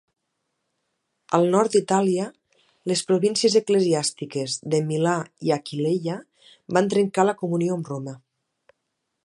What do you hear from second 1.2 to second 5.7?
Al nord d'Itàlia, les províncies eclesiàstiques de Milà i